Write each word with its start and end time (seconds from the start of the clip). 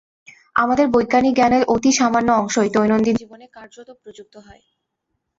আমাদের 0.55 0.85
বৈজ্ঞানিক 0.89 1.33
জ্ঞানের 1.35 1.63
অতি 1.67 1.91
সামান্য 1.91 2.29
অংশই 2.33 2.69
দৈনন্দিন 2.75 3.15
জীবনে 3.15 3.45
কার্যত 3.49 3.89
প্রযুক্ত 4.01 4.35
হয়। 4.45 4.63